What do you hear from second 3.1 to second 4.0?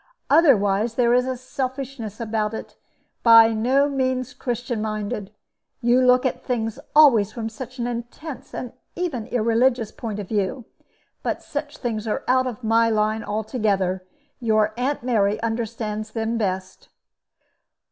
by no